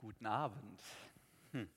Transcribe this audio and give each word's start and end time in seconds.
Guten 0.00 0.24
Abend. 0.24 0.82
Hm. 1.52 1.68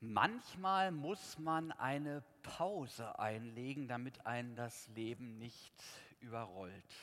Manchmal 0.00 0.92
muss 0.92 1.38
man 1.38 1.70
eine 1.70 2.24
Pause 2.42 3.18
einlegen, 3.18 3.86
damit 3.86 4.24
einen 4.24 4.56
das 4.56 4.88
Leben 4.88 5.36
nicht 5.36 5.74
überrollt. 6.20 6.94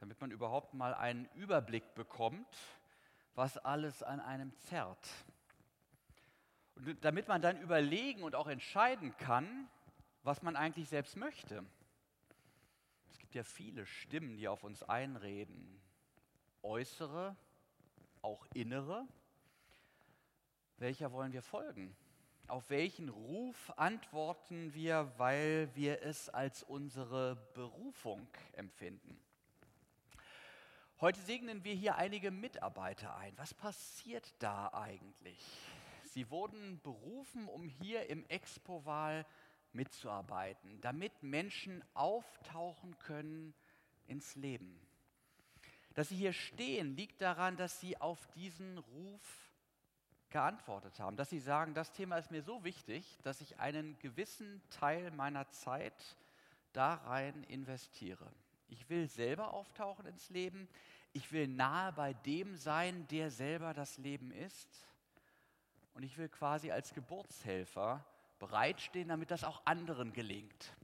Damit 0.00 0.20
man 0.20 0.32
überhaupt 0.32 0.74
mal 0.74 0.92
einen 0.92 1.26
Überblick 1.36 1.94
bekommt, 1.94 2.48
was 3.36 3.58
alles 3.58 4.02
an 4.02 4.18
einem 4.18 4.52
zerrt. 4.62 5.08
Und 6.74 7.04
damit 7.04 7.28
man 7.28 7.40
dann 7.40 7.60
überlegen 7.60 8.24
und 8.24 8.34
auch 8.34 8.48
entscheiden 8.48 9.16
kann, 9.18 9.68
was 10.24 10.42
man 10.42 10.56
eigentlich 10.56 10.88
selbst 10.88 11.16
möchte. 11.16 11.64
Es 13.12 13.18
gibt 13.20 13.36
ja 13.36 13.44
viele 13.44 13.86
Stimmen, 13.86 14.36
die 14.36 14.48
auf 14.48 14.64
uns 14.64 14.82
einreden. 14.82 15.80
Äußere, 16.64 17.36
auch 18.26 18.44
innere. 18.54 19.06
Welcher 20.78 21.12
wollen 21.12 21.32
wir 21.32 21.42
folgen? 21.42 21.96
Auf 22.48 22.70
welchen 22.70 23.08
Ruf 23.08 23.72
antworten 23.76 24.74
wir, 24.74 25.12
weil 25.16 25.70
wir 25.74 26.02
es 26.02 26.28
als 26.28 26.64
unsere 26.64 27.36
Berufung 27.54 28.26
empfinden? 28.52 29.16
Heute 31.00 31.20
segnen 31.20 31.62
wir 31.62 31.74
hier 31.74 31.96
einige 31.96 32.32
Mitarbeiter 32.32 33.16
ein. 33.16 33.32
Was 33.38 33.54
passiert 33.54 34.34
da 34.40 34.72
eigentlich? 34.72 35.38
Sie 36.02 36.28
wurden 36.28 36.80
berufen, 36.82 37.46
um 37.46 37.68
hier 37.68 38.10
im 38.10 38.26
Expo-Wahl 38.26 39.24
mitzuarbeiten, 39.72 40.80
damit 40.80 41.22
Menschen 41.22 41.84
auftauchen 41.94 42.98
können 42.98 43.54
ins 44.08 44.34
Leben. 44.34 44.80
Dass 45.96 46.10
Sie 46.10 46.16
hier 46.16 46.34
stehen, 46.34 46.94
liegt 46.94 47.22
daran, 47.22 47.56
dass 47.56 47.80
Sie 47.80 47.98
auf 47.98 48.26
diesen 48.34 48.76
Ruf 48.76 49.50
geantwortet 50.28 51.00
haben, 51.00 51.16
dass 51.16 51.30
Sie 51.30 51.40
sagen, 51.40 51.72
das 51.72 51.90
Thema 51.90 52.18
ist 52.18 52.30
mir 52.30 52.42
so 52.42 52.62
wichtig, 52.64 53.16
dass 53.22 53.40
ich 53.40 53.58
einen 53.58 53.98
gewissen 54.00 54.60
Teil 54.68 55.10
meiner 55.12 55.48
Zeit 55.48 56.18
da 56.74 56.96
rein 56.96 57.44
investiere. 57.44 58.30
Ich 58.68 58.90
will 58.90 59.08
selber 59.08 59.54
auftauchen 59.54 60.04
ins 60.04 60.28
Leben. 60.28 60.68
Ich 61.14 61.32
will 61.32 61.48
nahe 61.48 61.94
bei 61.94 62.12
dem 62.12 62.56
sein, 62.56 63.08
der 63.08 63.30
selber 63.30 63.72
das 63.72 63.96
Leben 63.96 64.32
ist. 64.32 64.68
Und 65.94 66.02
ich 66.02 66.18
will 66.18 66.28
quasi 66.28 66.72
als 66.72 66.92
Geburtshelfer 66.92 68.04
bereitstehen, 68.38 69.08
damit 69.08 69.30
das 69.30 69.44
auch 69.44 69.64
anderen 69.64 70.12
gelingt. 70.12 70.74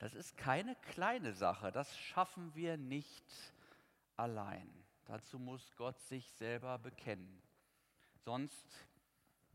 Das 0.00 0.12
ist 0.12 0.36
keine 0.36 0.74
kleine 0.92 1.32
Sache, 1.32 1.72
das 1.72 1.96
schaffen 1.96 2.54
wir 2.54 2.76
nicht 2.76 3.53
allein. 4.16 4.68
Dazu 5.04 5.38
muss 5.38 5.74
Gott 5.76 6.00
sich 6.00 6.30
selber 6.32 6.78
bekennen. 6.78 7.42
Sonst 8.24 8.66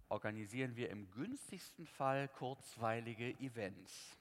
organisieren 0.10 0.76
wir 0.76 0.90
im 0.90 1.10
günstigsten 1.12 1.86
Fall 1.86 2.28
kurzweilige 2.28 3.32
Events. 3.40 4.18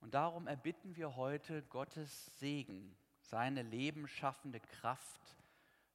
Und 0.00 0.14
darum 0.14 0.46
erbitten 0.46 0.96
wir 0.96 1.16
heute 1.16 1.62
Gottes 1.64 2.26
Segen, 2.38 2.96
seine 3.20 3.62
lebenschaffende 3.62 4.60
Kraft 4.60 5.36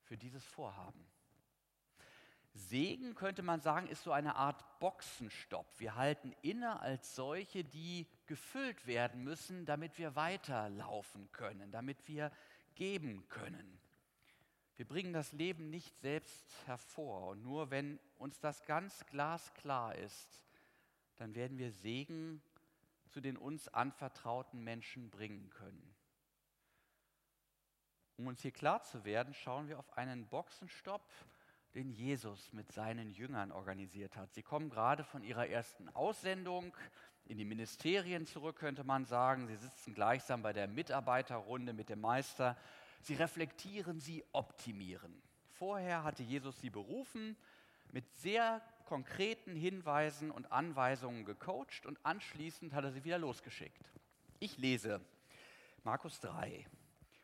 für 0.03 0.17
dieses 0.17 0.45
Vorhaben. 0.45 1.05
Segen 2.53 3.15
könnte 3.15 3.41
man 3.41 3.61
sagen, 3.61 3.87
ist 3.87 4.03
so 4.03 4.11
eine 4.11 4.35
Art 4.35 4.79
Boxenstopp. 4.79 5.65
Wir 5.79 5.95
halten 5.95 6.35
inne 6.43 6.79
als 6.81 7.15
solche, 7.15 7.63
die 7.63 8.07
gefüllt 8.27 8.85
werden 8.85 9.23
müssen, 9.23 9.65
damit 9.65 9.97
wir 9.97 10.15
weiterlaufen 10.15 11.31
können, 11.31 11.71
damit 11.71 12.07
wir 12.07 12.31
geben 12.75 13.27
können. 13.29 13.79
Wir 14.75 14.87
bringen 14.87 15.13
das 15.13 15.31
Leben 15.31 15.69
nicht 15.69 15.97
selbst 15.99 16.45
hervor. 16.65 17.29
Und 17.29 17.43
nur 17.43 17.69
wenn 17.69 17.99
uns 18.17 18.39
das 18.39 18.65
ganz 18.65 19.05
glasklar 19.05 19.95
ist, 19.95 20.41
dann 21.17 21.35
werden 21.35 21.57
wir 21.57 21.71
Segen 21.71 22.41
zu 23.09 23.21
den 23.21 23.37
uns 23.37 23.67
anvertrauten 23.67 24.63
Menschen 24.63 25.11
bringen 25.11 25.49
können. 25.51 25.95
Um 28.17 28.27
uns 28.27 28.41
hier 28.41 28.51
klar 28.51 28.81
zu 28.83 29.05
werden, 29.05 29.33
schauen 29.33 29.67
wir 29.67 29.79
auf 29.79 29.97
einen 29.97 30.27
Boxenstopp, 30.27 31.11
den 31.75 31.91
Jesus 31.91 32.53
mit 32.53 32.71
seinen 32.71 33.09
Jüngern 33.11 33.51
organisiert 33.51 34.15
hat. 34.15 34.33
Sie 34.33 34.43
kommen 34.43 34.69
gerade 34.69 35.03
von 35.03 35.23
ihrer 35.23 35.47
ersten 35.47 35.89
Aussendung 35.89 36.75
in 37.25 37.37
die 37.37 37.45
Ministerien 37.45 38.25
zurück, 38.25 38.57
könnte 38.57 38.83
man 38.83 39.05
sagen. 39.05 39.47
Sie 39.47 39.55
sitzen 39.55 39.93
gleichsam 39.93 40.41
bei 40.41 40.53
der 40.53 40.67
Mitarbeiterrunde 40.67 41.73
mit 41.73 41.89
dem 41.89 42.01
Meister. 42.01 42.57
Sie 43.01 43.15
reflektieren, 43.15 43.99
sie 43.99 44.23
optimieren. 44.31 45.21
Vorher 45.49 46.03
hatte 46.03 46.23
Jesus 46.23 46.59
sie 46.59 46.69
berufen, 46.69 47.37
mit 47.91 48.11
sehr 48.15 48.61
konkreten 48.85 49.55
Hinweisen 49.55 50.31
und 50.31 50.51
Anweisungen 50.51 51.25
gecoacht 51.25 51.85
und 51.85 51.97
anschließend 52.03 52.73
hat 52.73 52.83
er 52.83 52.91
sie 52.91 53.03
wieder 53.03 53.17
losgeschickt. 53.17 53.91
Ich 54.39 54.57
lese 54.57 54.99
Markus 55.83 56.19
3. 56.19 56.65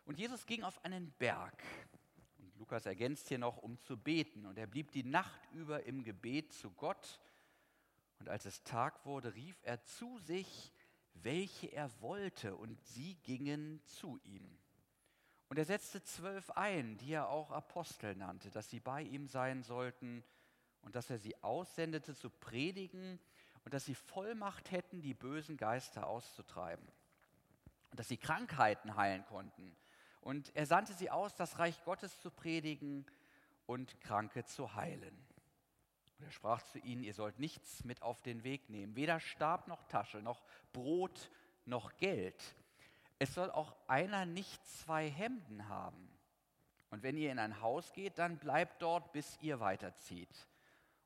Und 0.06 0.18
Jesus 0.18 0.46
ging 0.46 0.64
auf 0.64 0.84
einen 0.84 1.12
Berg. 1.20 1.64
Und 2.40 2.58
Lukas 2.58 2.86
ergänzt 2.86 3.28
hier 3.28 3.38
noch, 3.38 3.58
um 3.58 3.80
zu 3.82 3.98
beten. 3.98 4.46
Und 4.46 4.58
er 4.58 4.68
blieb 4.68 4.92
die 4.92 5.04
Nacht 5.04 5.42
über 5.54 5.84
im 5.84 6.04
Gebet 6.04 6.54
zu 6.54 6.72
Gott 6.72 7.20
und 8.20 8.30
als 8.30 8.46
es 8.46 8.64
Tag 8.64 9.06
wurde, 9.06 9.34
rief 9.34 9.58
er 9.64 9.84
zu 9.84 10.20
sich, 10.20 10.74
welche 11.14 11.68
er 11.68 11.90
wollte, 12.02 12.56
und 12.56 12.80
sie 12.82 13.16
gingen 13.16 13.82
zu 13.86 14.20
ihm. 14.24 14.58
Und 15.48 15.58
er 15.58 15.66
setzte 15.66 16.04
zwölf 16.04 16.52
ein, 16.52 16.98
die 16.98 17.14
er 17.14 17.30
auch 17.30 17.52
Apostel 17.52 18.16
nannte, 18.16 18.52
dass 18.52 18.70
sie 18.70 18.80
bei 18.80 19.02
ihm 19.02 19.28
sein 19.28 19.64
sollten 19.64 20.24
und 20.82 20.96
dass 20.96 21.10
er 21.10 21.18
sie 21.18 21.42
aussendete 21.44 22.16
zu 22.16 22.30
predigen 22.30 23.20
und 23.66 23.74
dass 23.74 23.86
sie 23.86 23.96
Vollmacht 23.96 24.72
hätten, 24.72 25.02
die 25.02 25.14
bösen 25.14 25.58
Geister 25.58 26.08
auszutreiben. 26.08 26.88
Und 27.90 28.00
dass 28.00 28.08
sie 28.08 28.18
Krankheiten 28.18 28.96
heilen 28.96 29.26
konnten. 29.26 29.76
Und 30.22 30.56
er 30.56 30.68
sandte 30.68 30.94
sie 30.94 31.10
aus, 31.10 31.36
das 31.36 31.58
Reich 31.58 31.84
Gottes 31.84 32.20
zu 32.20 32.30
predigen 32.30 33.06
und 33.66 34.00
Kranke 34.02 34.46
zu 34.46 34.76
heilen. 34.76 35.18
Und 36.20 36.26
er 36.26 36.32
sprach 36.32 36.62
zu 36.64 36.80
ihnen, 36.80 37.04
ihr 37.04 37.14
sollt 37.14 37.40
nichts 37.40 37.86
mit 37.86 38.02
auf 38.02 38.22
den 38.22 38.44
Weg 38.44 38.70
nehmen, 38.70 38.96
weder 38.96 39.20
Stab 39.20 39.68
noch 39.68 39.84
Tasche, 39.84 40.22
noch 40.22 40.44
Brot 40.74 41.32
noch 41.66 41.96
Geld. 41.98 42.56
Es 43.20 43.34
soll 43.34 43.50
auch 43.52 43.76
einer 43.88 44.26
nicht 44.26 44.66
zwei 44.68 45.10
Hemden 45.10 45.70
haben. 45.70 46.10
Und 46.90 47.04
wenn 47.04 47.18
ihr 47.18 47.32
in 47.32 47.40
ein 47.40 47.62
Haus 47.62 47.94
geht, 47.94 48.18
dann 48.18 48.38
bleibt 48.38 48.82
dort, 48.82 49.12
bis 49.14 49.38
ihr 49.42 49.60
weiterzieht. 49.60 50.48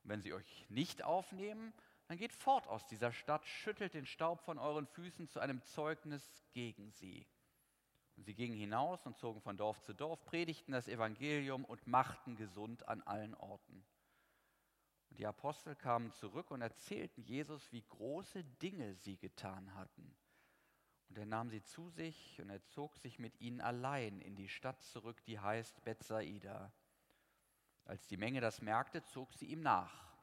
Und 0.02 0.10
wenn 0.10 0.22
sie 0.22 0.32
euch 0.32 0.66
nicht 0.68 1.04
aufnehmen, 1.04 1.72
dann 2.08 2.18
geht 2.18 2.32
fort 2.32 2.66
aus 2.66 2.86
dieser 2.86 3.12
Stadt, 3.12 3.46
schüttelt 3.46 3.94
den 3.94 4.06
Staub 4.06 4.40
von 4.40 4.58
euren 4.58 4.86
Füßen 4.86 5.28
zu 5.28 5.40
einem 5.40 5.62
Zeugnis 5.62 6.44
gegen 6.52 6.90
sie. 6.90 7.26
Und 8.16 8.24
sie 8.24 8.34
gingen 8.34 8.56
hinaus 8.56 9.06
und 9.06 9.16
zogen 9.16 9.40
von 9.40 9.56
Dorf 9.56 9.80
zu 9.82 9.92
Dorf, 9.92 10.24
predigten 10.24 10.72
das 10.72 10.88
Evangelium 10.88 11.64
und 11.64 11.86
machten 11.86 12.36
gesund 12.36 12.86
an 12.88 13.02
allen 13.02 13.34
Orten. 13.34 13.84
Und 15.14 15.20
die 15.20 15.28
Apostel 15.28 15.76
kamen 15.76 16.10
zurück 16.10 16.50
und 16.50 16.60
erzählten 16.60 17.22
Jesus, 17.22 17.70
wie 17.70 17.82
große 17.82 18.42
Dinge 18.42 18.96
sie 18.96 19.16
getan 19.16 19.72
hatten. 19.76 20.12
Und 21.08 21.16
er 21.16 21.24
nahm 21.24 21.50
sie 21.50 21.62
zu 21.62 21.88
sich 21.88 22.40
und 22.40 22.50
er 22.50 22.64
zog 22.64 22.96
sich 22.96 23.20
mit 23.20 23.40
ihnen 23.40 23.60
allein 23.60 24.20
in 24.20 24.34
die 24.34 24.48
Stadt 24.48 24.82
zurück, 24.82 25.22
die 25.26 25.38
heißt 25.38 25.84
Bethsaida. 25.84 26.72
Als 27.84 28.08
die 28.08 28.16
Menge 28.16 28.40
das 28.40 28.60
merkte, 28.60 29.04
zog 29.04 29.32
sie 29.34 29.46
ihm 29.46 29.60
nach. 29.60 30.16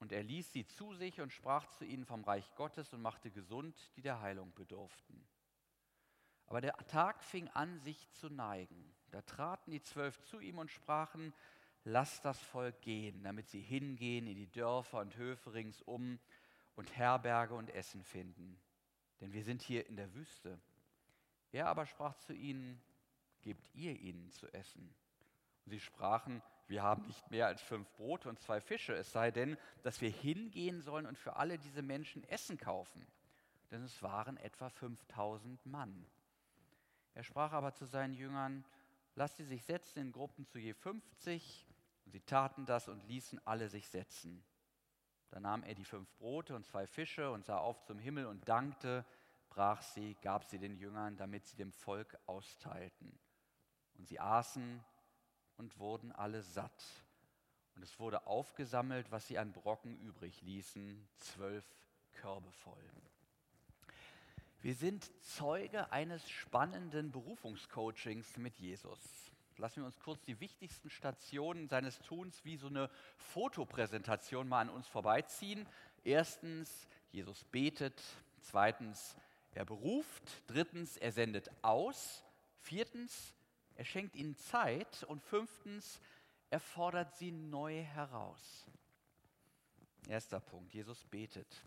Und 0.00 0.10
er 0.10 0.24
ließ 0.24 0.52
sie 0.52 0.66
zu 0.66 0.92
sich 0.94 1.20
und 1.20 1.32
sprach 1.32 1.68
zu 1.68 1.84
ihnen 1.84 2.04
vom 2.04 2.24
Reich 2.24 2.52
Gottes 2.56 2.92
und 2.92 3.02
machte 3.02 3.30
gesund, 3.30 3.92
die 3.94 4.02
der 4.02 4.20
Heilung 4.20 4.52
bedurften. 4.54 5.24
Aber 6.46 6.60
der 6.60 6.76
Tag 6.88 7.22
fing 7.22 7.46
an, 7.50 7.78
sich 7.78 8.10
zu 8.10 8.28
neigen. 8.28 8.92
Da 9.12 9.22
traten 9.22 9.70
die 9.70 9.82
Zwölf 9.82 10.20
zu 10.22 10.40
ihm 10.40 10.58
und 10.58 10.72
sprachen, 10.72 11.32
lasst 11.84 12.24
das 12.24 12.38
Volk 12.38 12.80
gehen, 12.82 13.22
damit 13.22 13.48
sie 13.48 13.60
hingehen 13.60 14.26
in 14.26 14.36
die 14.36 14.50
Dörfer 14.50 15.00
und 15.00 15.16
Höfe 15.16 15.52
ringsum 15.52 16.18
und 16.76 16.96
Herberge 16.96 17.54
und 17.54 17.70
Essen 17.70 18.02
finden. 18.04 18.58
Denn 19.20 19.32
wir 19.32 19.44
sind 19.44 19.62
hier 19.62 19.86
in 19.86 19.96
der 19.96 20.12
Wüste. 20.14 20.58
Er 21.52 21.68
aber 21.68 21.86
sprach 21.86 22.16
zu 22.16 22.32
ihnen, 22.32 22.80
gebt 23.42 23.74
ihr 23.74 23.98
ihnen 23.98 24.30
zu 24.30 24.46
essen. 24.52 24.94
Und 25.64 25.72
sie 25.72 25.80
sprachen, 25.80 26.42
wir 26.68 26.82
haben 26.82 27.06
nicht 27.06 27.30
mehr 27.30 27.46
als 27.46 27.60
fünf 27.60 27.90
Brote 27.92 28.28
und 28.28 28.38
zwei 28.38 28.60
Fische, 28.60 28.94
es 28.94 29.10
sei 29.12 29.30
denn, 29.30 29.56
dass 29.82 30.00
wir 30.00 30.10
hingehen 30.10 30.80
sollen 30.80 31.06
und 31.06 31.18
für 31.18 31.36
alle 31.36 31.58
diese 31.58 31.82
Menschen 31.82 32.22
Essen 32.24 32.58
kaufen. 32.58 33.06
Denn 33.70 33.82
es 33.82 34.02
waren 34.02 34.36
etwa 34.36 34.68
5000 34.68 35.64
Mann. 35.66 36.06
Er 37.14 37.24
sprach 37.24 37.52
aber 37.52 37.72
zu 37.72 37.86
seinen 37.86 38.14
Jüngern, 38.14 38.64
lasst 39.16 39.38
sie 39.38 39.44
sich 39.44 39.64
setzen 39.64 39.98
in 39.98 40.12
Gruppen 40.12 40.46
zu 40.46 40.58
je 40.58 40.74
50 40.74 41.66
und 42.10 42.14
sie 42.14 42.26
taten 42.26 42.66
das 42.66 42.88
und 42.88 43.06
ließen 43.06 43.40
alle 43.46 43.68
sich 43.68 43.88
setzen. 43.88 44.42
Da 45.28 45.38
nahm 45.38 45.62
er 45.62 45.76
die 45.76 45.84
fünf 45.84 46.12
Brote 46.16 46.56
und 46.56 46.66
zwei 46.66 46.84
Fische 46.84 47.30
und 47.30 47.44
sah 47.44 47.58
auf 47.58 47.84
zum 47.84 48.00
Himmel 48.00 48.26
und 48.26 48.48
dankte, 48.48 49.04
brach 49.48 49.80
sie, 49.80 50.16
gab 50.20 50.44
sie 50.44 50.58
den 50.58 50.74
Jüngern, 50.74 51.16
damit 51.16 51.46
sie 51.46 51.56
dem 51.56 51.70
Volk 51.70 52.18
austeilten. 52.26 53.16
Und 53.94 54.08
sie 54.08 54.18
aßen 54.18 54.82
und 55.56 55.78
wurden 55.78 56.10
alle 56.10 56.42
satt. 56.42 56.84
Und 57.76 57.84
es 57.84 58.00
wurde 58.00 58.26
aufgesammelt, 58.26 59.12
was 59.12 59.28
sie 59.28 59.38
an 59.38 59.52
Brocken 59.52 59.96
übrig 60.00 60.42
ließen, 60.42 61.08
zwölf 61.20 61.64
Körbe 62.10 62.50
voll. 62.50 62.90
Wir 64.62 64.74
sind 64.74 65.08
Zeuge 65.22 65.92
eines 65.92 66.28
spannenden 66.28 67.12
Berufungscoachings 67.12 68.36
mit 68.36 68.56
Jesus. 68.56 69.29
Lassen 69.56 69.82
wir 69.82 69.86
uns 69.86 69.98
kurz 69.98 70.22
die 70.22 70.40
wichtigsten 70.40 70.90
Stationen 70.90 71.68
seines 71.68 71.98
Tuns 72.00 72.44
wie 72.44 72.56
so 72.56 72.68
eine 72.68 72.90
Fotopräsentation 73.16 74.48
mal 74.48 74.60
an 74.60 74.70
uns 74.70 74.88
vorbeiziehen. 74.88 75.66
Erstens, 76.04 76.86
Jesus 77.12 77.44
betet. 77.44 78.02
Zweitens, 78.40 79.16
er 79.52 79.64
beruft. 79.64 80.22
Drittens, 80.46 80.96
er 80.96 81.12
sendet 81.12 81.50
aus. 81.62 82.24
Viertens, 82.60 83.34
er 83.74 83.84
schenkt 83.84 84.16
ihnen 84.16 84.36
Zeit. 84.36 85.04
Und 85.04 85.22
fünftens, 85.22 86.00
er 86.48 86.60
fordert 86.60 87.16
sie 87.16 87.32
neu 87.32 87.82
heraus. 87.82 88.66
Erster 90.08 90.40
Punkt, 90.40 90.72
Jesus 90.72 91.04
betet. 91.04 91.62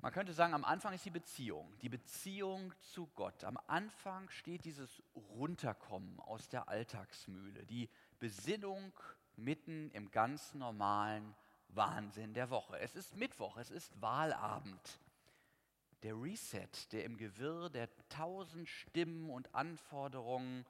Man 0.00 0.12
könnte 0.12 0.34
sagen, 0.34 0.54
am 0.54 0.64
Anfang 0.64 0.92
ist 0.92 1.04
die 1.04 1.10
Beziehung, 1.10 1.72
die 1.80 1.88
Beziehung 1.88 2.74
zu 2.80 3.06
Gott. 3.14 3.44
Am 3.44 3.58
Anfang 3.66 4.28
steht 4.30 4.64
dieses 4.64 5.02
Runterkommen 5.14 6.20
aus 6.20 6.48
der 6.48 6.68
Alltagsmühle, 6.68 7.64
die 7.66 7.88
Besinnung 8.18 8.92
mitten 9.36 9.90
im 9.90 10.10
ganz 10.10 10.54
normalen 10.54 11.34
Wahnsinn 11.68 12.34
der 12.34 12.50
Woche. 12.50 12.78
Es 12.78 12.94
ist 12.94 13.16
Mittwoch, 13.16 13.56
es 13.56 13.70
ist 13.70 14.00
Wahlabend. 14.00 15.00
Der 16.02 16.14
Reset, 16.14 16.92
der 16.92 17.04
im 17.04 17.16
Gewirr 17.16 17.70
der 17.70 17.88
tausend 18.08 18.68
Stimmen 18.68 19.30
und 19.30 19.54
Anforderungen 19.54 20.66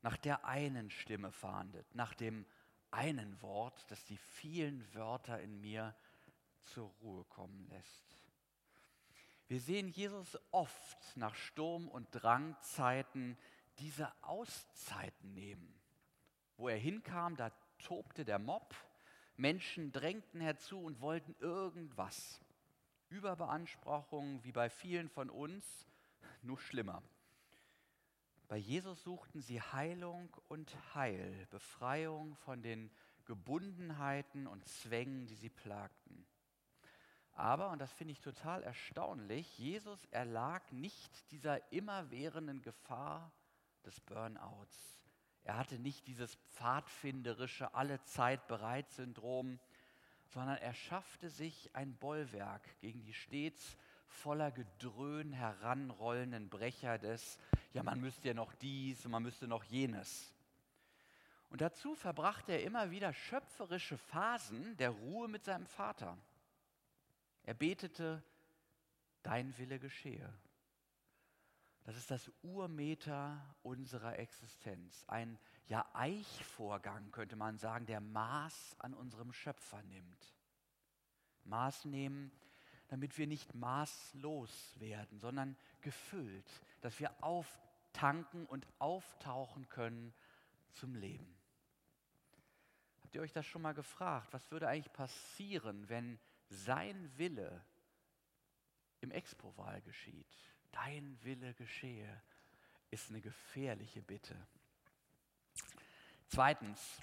nach 0.00 0.16
der 0.16 0.44
einen 0.44 0.90
Stimme 0.90 1.30
fahndet, 1.30 1.94
nach 1.94 2.14
dem 2.14 2.46
einen 2.90 3.40
Wort, 3.42 3.90
das 3.90 4.04
die 4.06 4.16
vielen 4.16 4.92
Wörter 4.94 5.40
in 5.40 5.60
mir 5.60 5.94
zur 6.60 6.88
Ruhe 7.00 7.24
kommen 7.24 7.66
lässt. 7.68 8.21
Wir 9.52 9.60
sehen 9.60 9.90
Jesus 9.90 10.38
oft 10.50 11.14
nach 11.14 11.34
Sturm- 11.34 11.88
und 11.88 12.08
Drangzeiten 12.10 13.36
diese 13.80 14.10
Auszeiten 14.22 15.34
nehmen. 15.34 15.78
Wo 16.56 16.70
er 16.70 16.78
hinkam, 16.78 17.36
da 17.36 17.50
tobte 17.76 18.24
der 18.24 18.38
Mob, 18.38 18.74
Menschen 19.36 19.92
drängten 19.92 20.40
herzu 20.40 20.82
und 20.82 21.02
wollten 21.02 21.36
irgendwas. 21.38 22.40
Überbeanspruchung 23.10 24.42
wie 24.42 24.52
bei 24.52 24.70
vielen 24.70 25.10
von 25.10 25.28
uns, 25.28 25.86
nur 26.40 26.58
schlimmer. 26.58 27.02
Bei 28.48 28.56
Jesus 28.56 29.02
suchten 29.02 29.42
sie 29.42 29.60
Heilung 29.60 30.34
und 30.48 30.74
Heil, 30.94 31.46
Befreiung 31.50 32.36
von 32.36 32.62
den 32.62 32.90
Gebundenheiten 33.26 34.46
und 34.46 34.66
Zwängen, 34.66 35.26
die 35.26 35.36
sie 35.36 35.50
plagten. 35.50 36.24
Aber, 37.34 37.70
und 37.70 37.78
das 37.78 37.92
finde 37.92 38.12
ich 38.12 38.20
total 38.20 38.62
erstaunlich, 38.62 39.58
Jesus 39.58 40.04
erlag 40.06 40.70
nicht 40.70 41.30
dieser 41.30 41.72
immerwährenden 41.72 42.62
Gefahr 42.62 43.32
des 43.84 44.00
Burnouts. 44.00 44.98
Er 45.44 45.56
hatte 45.56 45.78
nicht 45.78 46.06
dieses 46.06 46.34
pfadfinderische 46.54 47.74
Allezeit-bereit-Syndrom, 47.74 49.58
sondern 50.28 50.56
er 50.58 50.74
schaffte 50.74 51.30
sich 51.30 51.70
ein 51.74 51.96
Bollwerk 51.96 52.62
gegen 52.80 53.02
die 53.02 53.14
stets 53.14 53.76
voller 54.06 54.50
Gedröhn 54.50 55.32
heranrollenden 55.32 56.48
Brecher 56.48 56.98
des, 56.98 57.38
ja, 57.72 57.82
man 57.82 58.00
müsste 58.00 58.28
ja 58.28 58.34
noch 58.34 58.54
dies 58.54 59.04
und 59.04 59.10
man 59.10 59.22
müsste 59.22 59.48
noch 59.48 59.64
jenes. 59.64 60.32
Und 61.50 61.60
dazu 61.60 61.94
verbrachte 61.94 62.52
er 62.52 62.62
immer 62.62 62.90
wieder 62.90 63.12
schöpferische 63.12 63.98
Phasen 63.98 64.76
der 64.76 64.90
Ruhe 64.90 65.28
mit 65.28 65.44
seinem 65.44 65.66
Vater. 65.66 66.16
Er 67.44 67.54
betete, 67.54 68.22
dein 69.22 69.56
Wille 69.58 69.78
geschehe. 69.78 70.32
Das 71.84 71.96
ist 71.96 72.10
das 72.10 72.30
Urmeter 72.42 73.40
unserer 73.62 74.18
Existenz. 74.18 75.04
Ein 75.08 75.38
ja 75.66 75.88
Eichvorgang, 75.94 77.10
könnte 77.10 77.34
man 77.34 77.58
sagen, 77.58 77.86
der 77.86 78.00
Maß 78.00 78.76
an 78.78 78.94
unserem 78.94 79.32
Schöpfer 79.32 79.82
nimmt. 79.82 80.34
Maß 81.44 81.86
nehmen, 81.86 82.30
damit 82.86 83.18
wir 83.18 83.26
nicht 83.26 83.54
maßlos 83.54 84.78
werden, 84.78 85.18
sondern 85.18 85.56
gefüllt, 85.80 86.48
dass 86.82 87.00
wir 87.00 87.10
auftanken 87.22 88.46
und 88.46 88.66
auftauchen 88.78 89.68
können 89.68 90.14
zum 90.72 90.94
Leben. 90.94 91.36
Habt 93.00 93.16
ihr 93.16 93.22
euch 93.22 93.32
das 93.32 93.46
schon 93.46 93.62
mal 93.62 93.74
gefragt? 93.74 94.28
Was 94.32 94.50
würde 94.52 94.68
eigentlich 94.68 94.92
passieren, 94.92 95.88
wenn 95.88 96.20
sein 96.52 97.10
Wille 97.16 97.64
im 99.00 99.10
Expo-Wahl 99.10 99.80
geschieht. 99.82 100.36
Dein 100.70 101.18
Wille 101.22 101.54
geschehe, 101.54 102.22
ist 102.90 103.10
eine 103.10 103.20
gefährliche 103.20 104.02
Bitte. 104.02 104.36
Zweitens, 106.28 107.00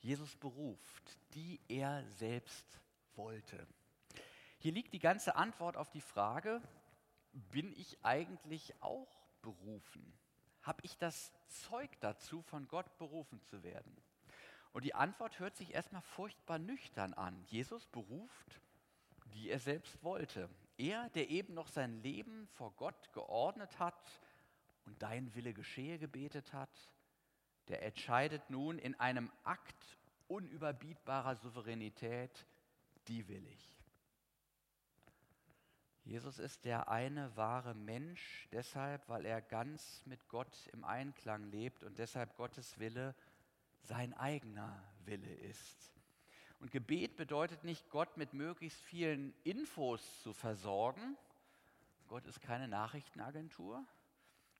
Jesus 0.00 0.36
beruft, 0.36 1.18
die 1.34 1.60
er 1.68 2.04
selbst 2.16 2.80
wollte. 3.14 3.66
Hier 4.58 4.72
liegt 4.72 4.92
die 4.92 4.98
ganze 4.98 5.36
Antwort 5.36 5.76
auf 5.76 5.90
die 5.90 6.00
Frage, 6.00 6.60
bin 7.32 7.72
ich 7.78 7.98
eigentlich 8.04 8.74
auch 8.82 9.08
berufen? 9.42 10.12
Habe 10.62 10.82
ich 10.84 10.98
das 10.98 11.32
Zeug 11.48 11.90
dazu, 12.00 12.42
von 12.42 12.68
Gott 12.68 12.98
berufen 12.98 13.40
zu 13.42 13.62
werden? 13.62 13.96
Und 14.72 14.84
die 14.84 14.94
Antwort 14.94 15.38
hört 15.38 15.56
sich 15.56 15.74
erstmal 15.74 16.02
furchtbar 16.02 16.58
nüchtern 16.58 17.14
an. 17.14 17.42
Jesus 17.46 17.86
beruft 17.86 18.60
wie 19.32 19.50
er 19.50 19.58
selbst 19.58 20.02
wollte. 20.02 20.48
Er, 20.78 21.08
der 21.10 21.28
eben 21.28 21.54
noch 21.54 21.68
sein 21.68 22.02
Leben 22.02 22.48
vor 22.54 22.72
Gott 22.76 23.12
geordnet 23.12 23.78
hat 23.78 24.20
und 24.86 25.02
dein 25.02 25.34
Wille 25.34 25.52
geschehe 25.52 25.98
gebetet 25.98 26.52
hat, 26.52 26.70
der 27.68 27.82
entscheidet 27.82 28.48
nun 28.50 28.78
in 28.78 28.98
einem 28.98 29.30
Akt 29.44 29.98
unüberbietbarer 30.28 31.36
Souveränität, 31.36 32.46
die 33.08 33.28
will 33.28 33.46
ich. 33.46 33.80
Jesus 36.04 36.38
ist 36.38 36.64
der 36.64 36.88
eine 36.88 37.36
wahre 37.36 37.74
Mensch, 37.74 38.48
deshalb, 38.52 39.08
weil 39.08 39.26
er 39.26 39.40
ganz 39.42 40.04
mit 40.06 40.28
Gott 40.28 40.66
im 40.72 40.82
Einklang 40.82 41.44
lebt 41.50 41.84
und 41.84 41.98
deshalb 41.98 42.36
Gottes 42.36 42.78
Wille 42.78 43.14
sein 43.82 44.14
eigener 44.14 44.82
Wille 45.04 45.32
ist. 45.32 45.99
Und 46.60 46.70
Gebet 46.70 47.16
bedeutet 47.16 47.64
nicht, 47.64 47.88
Gott 47.88 48.16
mit 48.18 48.34
möglichst 48.34 48.80
vielen 48.82 49.34
Infos 49.44 50.22
zu 50.22 50.34
versorgen. 50.34 51.16
Gott 52.06 52.26
ist 52.26 52.42
keine 52.42 52.68
Nachrichtenagentur. 52.68 53.82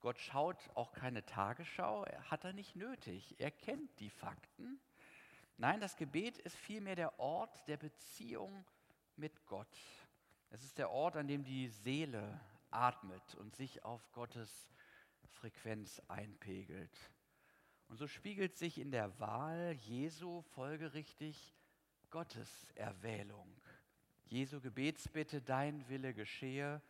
Gott 0.00 0.18
schaut 0.18 0.56
auch 0.74 0.92
keine 0.92 1.24
Tagesschau. 1.26 2.04
Er 2.04 2.30
hat 2.30 2.44
er 2.44 2.54
nicht 2.54 2.74
nötig. 2.74 3.36
Er 3.38 3.50
kennt 3.50 4.00
die 4.00 4.08
Fakten. 4.08 4.80
Nein, 5.58 5.78
das 5.78 5.96
Gebet 5.96 6.38
ist 6.38 6.56
vielmehr 6.56 6.96
der 6.96 7.20
Ort 7.20 7.68
der 7.68 7.76
Beziehung 7.76 8.64
mit 9.16 9.44
Gott. 9.44 9.76
Es 10.48 10.64
ist 10.64 10.78
der 10.78 10.90
Ort, 10.90 11.16
an 11.16 11.28
dem 11.28 11.44
die 11.44 11.68
Seele 11.68 12.40
atmet 12.70 13.34
und 13.34 13.54
sich 13.54 13.84
auf 13.84 14.10
Gottes 14.12 14.70
Frequenz 15.26 16.00
einpegelt. 16.08 16.96
Und 17.88 17.98
so 17.98 18.06
spiegelt 18.06 18.56
sich 18.56 18.78
in 18.78 18.90
der 18.90 19.20
Wahl 19.20 19.72
Jesu 19.72 20.40
folgerichtig 20.40 21.54
Gottes 22.10 22.66
Erwählung. 22.74 23.56
Jesu 24.26 24.60
Gebetsbitte, 24.60 25.40
dein 25.40 25.88
Wille 25.88 26.14
geschehe, 26.14 26.82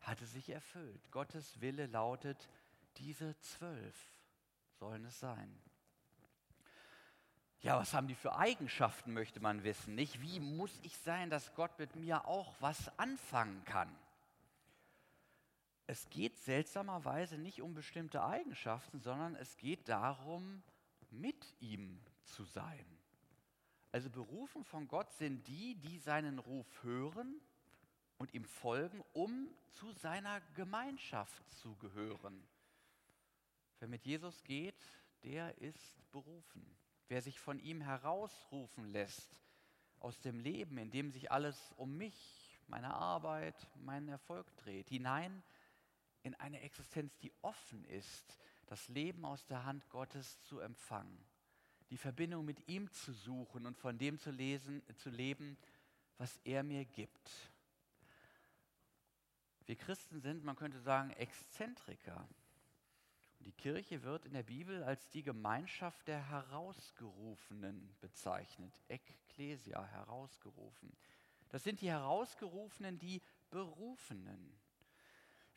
hatte 0.00 0.26
sich 0.26 0.50
erfüllt. 0.50 1.10
Gottes 1.10 1.60
Wille 1.60 1.86
lautet, 1.86 2.48
diese 2.96 3.38
zwölf 3.40 3.96
sollen 4.78 5.04
es 5.04 5.18
sein. 5.18 5.60
Ja, 7.60 7.76
was 7.76 7.92
haben 7.92 8.06
die 8.06 8.14
für 8.14 8.36
Eigenschaften, 8.36 9.12
möchte 9.12 9.40
man 9.40 9.64
wissen, 9.64 9.96
nicht? 9.96 10.20
Wie 10.20 10.38
muss 10.38 10.78
ich 10.82 10.96
sein, 10.98 11.28
dass 11.28 11.54
Gott 11.54 11.76
mit 11.78 11.96
mir 11.96 12.26
auch 12.26 12.54
was 12.60 12.96
anfangen 12.98 13.64
kann? 13.64 13.92
Es 15.88 16.08
geht 16.10 16.36
seltsamerweise 16.38 17.38
nicht 17.38 17.62
um 17.62 17.74
bestimmte 17.74 18.22
Eigenschaften, 18.22 19.00
sondern 19.00 19.34
es 19.34 19.56
geht 19.56 19.88
darum, 19.88 20.62
mit 21.10 21.54
ihm 21.60 22.00
zu 22.24 22.44
sein. 22.44 22.97
Also 23.90 24.10
berufen 24.10 24.64
von 24.64 24.86
Gott 24.86 25.12
sind 25.14 25.46
die, 25.48 25.74
die 25.76 25.98
seinen 25.98 26.38
Ruf 26.38 26.66
hören 26.82 27.40
und 28.18 28.34
ihm 28.34 28.44
folgen, 28.44 29.02
um 29.12 29.48
zu 29.70 29.90
seiner 29.92 30.40
Gemeinschaft 30.54 31.50
zu 31.52 31.74
gehören. 31.76 32.46
Wer 33.78 33.88
mit 33.88 34.04
Jesus 34.04 34.44
geht, 34.44 34.82
der 35.22 35.56
ist 35.58 36.10
berufen. 36.10 36.76
Wer 37.08 37.22
sich 37.22 37.40
von 37.40 37.58
ihm 37.60 37.80
herausrufen 37.80 38.84
lässt 38.92 39.30
aus 40.00 40.20
dem 40.20 40.38
Leben, 40.40 40.76
in 40.76 40.90
dem 40.90 41.10
sich 41.10 41.32
alles 41.32 41.72
um 41.76 41.96
mich, 41.96 42.60
meine 42.66 42.92
Arbeit, 42.92 43.56
meinen 43.76 44.08
Erfolg 44.08 44.54
dreht, 44.58 44.90
hinein 44.90 45.42
in 46.22 46.34
eine 46.34 46.60
Existenz, 46.60 47.16
die 47.18 47.32
offen 47.40 47.84
ist, 47.86 48.38
das 48.66 48.88
Leben 48.88 49.24
aus 49.24 49.46
der 49.46 49.64
Hand 49.64 49.88
Gottes 49.88 50.42
zu 50.42 50.58
empfangen 50.60 51.24
die 51.90 51.96
Verbindung 51.96 52.44
mit 52.44 52.68
ihm 52.68 52.90
zu 52.92 53.12
suchen 53.12 53.66
und 53.66 53.76
von 53.76 53.98
dem 53.98 54.18
zu, 54.18 54.30
lesen, 54.30 54.82
zu 54.96 55.10
leben, 55.10 55.56
was 56.18 56.38
er 56.44 56.62
mir 56.62 56.84
gibt. 56.84 57.30
Wir 59.66 59.76
Christen 59.76 60.20
sind, 60.20 60.44
man 60.44 60.56
könnte 60.56 60.80
sagen, 60.80 61.10
Exzentriker. 61.10 62.26
Und 63.38 63.46
die 63.46 63.52
Kirche 63.52 64.02
wird 64.02 64.24
in 64.24 64.32
der 64.32 64.42
Bibel 64.42 64.82
als 64.82 65.08
die 65.10 65.22
Gemeinschaft 65.22 66.08
der 66.08 66.28
Herausgerufenen 66.28 67.94
bezeichnet. 68.00 68.72
Ekklesia, 68.88 69.84
herausgerufen. 69.86 70.96
Das 71.50 71.62
sind 71.62 71.80
die 71.80 71.90
Herausgerufenen, 71.90 72.98
die 72.98 73.22
Berufenen. 73.50 74.58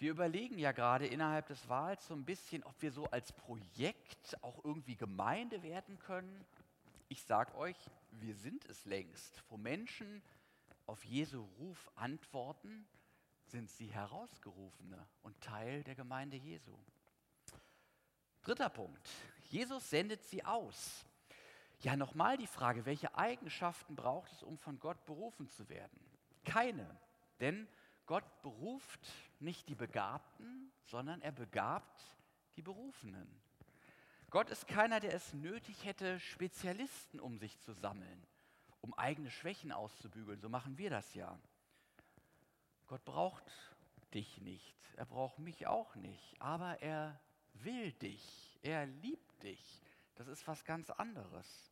Wir 0.02 0.10
überlegen 0.10 0.58
ja 0.58 0.72
gerade 0.72 1.06
innerhalb 1.06 1.46
des 1.46 1.70
Wahls 1.70 2.08
so 2.08 2.16
ein 2.16 2.26
bisschen, 2.26 2.64
ob 2.64 2.82
wir 2.82 2.92
so 2.92 3.06
als 3.12 3.32
Projekt 3.34 4.36
auch 4.42 4.66
irgendwie 4.66 4.96
Gemeinde 4.96 5.62
werden 5.62 6.00
können. 6.00 6.44
Ich 7.08 7.22
sage 7.22 7.54
euch, 7.54 7.78
wir 8.10 8.34
sind 8.34 8.66
es 8.66 8.84
längst. 8.86 9.44
Wo 9.48 9.58
Menschen 9.58 10.24
auf 10.88 11.06
Jesu 11.06 11.48
Ruf 11.60 11.92
antworten, 11.94 12.88
sind 13.46 13.70
sie 13.70 13.94
Herausgerufene 13.94 15.08
und 15.22 15.40
Teil 15.40 15.84
der 15.84 15.94
Gemeinde 15.94 16.38
Jesu. 16.38 16.76
Dritter 18.42 18.70
Punkt. 18.70 19.08
Jesus 19.52 19.88
sendet 19.88 20.24
sie 20.24 20.44
aus. 20.44 21.06
Ja, 21.82 21.96
nochmal 21.96 22.38
die 22.38 22.48
Frage, 22.48 22.88
welche 22.88 23.14
Eigenschaften 23.14 23.96
braucht 23.96 24.32
es, 24.32 24.42
um 24.42 24.58
von 24.58 24.80
Gott 24.80 25.06
berufen 25.06 25.48
zu 25.48 25.70
werden? 25.70 26.00
Keine, 26.44 26.90
denn 27.40 27.68
Gott 28.06 28.42
beruft 28.42 29.12
nicht 29.40 29.70
die 29.70 29.76
Begabten, 29.76 30.72
sondern 30.84 31.22
er 31.22 31.32
begabt 31.32 32.04
die 32.56 32.62
Berufenen. 32.62 33.42
Gott 34.30 34.50
ist 34.50 34.68
keiner, 34.68 35.00
der 35.00 35.14
es 35.14 35.34
nötig 35.34 35.86
hätte, 35.86 36.20
Spezialisten 36.20 37.20
um 37.20 37.38
sich 37.38 37.60
zu 37.60 37.74
sammeln, 37.74 38.26
um 38.80 38.94
eigene 38.94 39.30
Schwächen 39.30 39.72
auszubügeln. 39.72 40.40
So 40.40 40.50
machen 40.50 40.78
wir 40.78 40.90
das 40.90 41.14
ja. 41.14 41.38
Gott 42.88 43.04
braucht 43.06 43.52
dich 44.14 44.42
nicht, 44.42 44.76
er 44.98 45.06
braucht 45.06 45.40
mich 45.40 45.68
auch 45.68 45.96
nicht, 45.96 46.42
aber 46.42 46.82
er 46.82 47.20
will 47.54 47.94
dich, 47.94 48.60
er 48.62 48.86
liebt 48.86 49.44
dich. 49.44 49.82
Das 50.16 50.28
ist 50.28 50.48
was 50.48 50.66
ganz 50.66 50.90
anderes. 50.90 51.71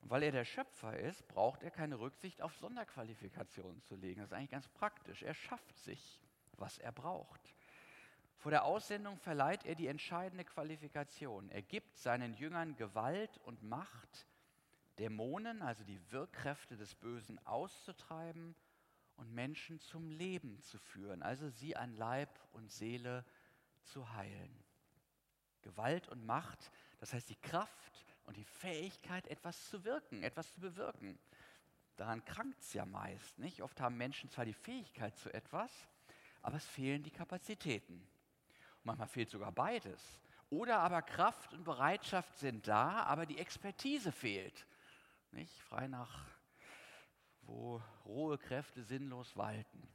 Und 0.00 0.10
weil 0.10 0.22
er 0.22 0.32
der 0.32 0.44
Schöpfer 0.44 0.98
ist, 0.98 1.26
braucht 1.28 1.62
er 1.62 1.70
keine 1.70 1.98
Rücksicht 1.98 2.42
auf 2.42 2.56
Sonderqualifikationen 2.56 3.82
zu 3.82 3.96
legen. 3.96 4.20
Das 4.20 4.30
ist 4.30 4.36
eigentlich 4.36 4.50
ganz 4.50 4.68
praktisch. 4.68 5.22
Er 5.22 5.34
schafft 5.34 5.78
sich, 5.78 6.20
was 6.52 6.78
er 6.78 6.92
braucht. 6.92 7.54
Vor 8.38 8.50
der 8.50 8.64
Aussendung 8.64 9.18
verleiht 9.18 9.66
er 9.66 9.74
die 9.74 9.86
entscheidende 9.86 10.44
Qualifikation. 10.44 11.50
Er 11.50 11.60
gibt 11.60 11.98
seinen 11.98 12.32
Jüngern 12.34 12.74
Gewalt 12.76 13.36
und 13.44 13.62
Macht, 13.62 14.26
Dämonen, 14.98 15.60
also 15.60 15.84
die 15.84 16.00
Wirkkräfte 16.10 16.76
des 16.76 16.94
Bösen, 16.94 17.38
auszutreiben 17.46 18.54
und 19.16 19.34
Menschen 19.34 19.78
zum 19.80 20.10
Leben 20.10 20.62
zu 20.62 20.78
führen, 20.78 21.22
also 21.22 21.50
sie 21.50 21.76
an 21.76 21.94
Leib 21.96 22.30
und 22.52 22.70
Seele 22.70 23.26
zu 23.82 24.14
heilen. 24.14 24.64
Gewalt 25.60 26.08
und 26.08 26.24
Macht, 26.24 26.70
das 26.98 27.12
heißt 27.12 27.28
die 27.28 27.40
Kraft 27.40 28.06
und 28.30 28.36
die 28.36 28.44
Fähigkeit, 28.44 29.26
etwas 29.26 29.68
zu 29.68 29.84
wirken, 29.84 30.22
etwas 30.22 30.52
zu 30.52 30.60
bewirken. 30.60 31.18
Daran 31.96 32.24
krankt 32.24 32.60
es 32.60 32.72
ja 32.74 32.86
meist. 32.86 33.36
Nicht? 33.40 33.60
Oft 33.60 33.80
haben 33.80 33.96
Menschen 33.96 34.30
zwar 34.30 34.44
die 34.44 34.54
Fähigkeit 34.54 35.18
zu 35.18 35.34
etwas, 35.34 35.72
aber 36.40 36.58
es 36.58 36.64
fehlen 36.64 37.02
die 37.02 37.10
Kapazitäten. 37.10 37.94
Und 37.94 38.84
manchmal 38.84 39.08
fehlt 39.08 39.30
sogar 39.30 39.50
beides. 39.50 40.20
Oder 40.48 40.78
aber 40.78 41.02
Kraft 41.02 41.52
und 41.54 41.64
Bereitschaft 41.64 42.38
sind 42.38 42.68
da, 42.68 43.02
aber 43.02 43.26
die 43.26 43.36
Expertise 43.36 44.12
fehlt. 44.12 44.64
Nicht? 45.32 45.60
Frei 45.62 45.88
nach, 45.88 46.24
wo 47.42 47.82
rohe 48.04 48.38
Kräfte 48.38 48.84
sinnlos 48.84 49.36
walten. 49.36 49.92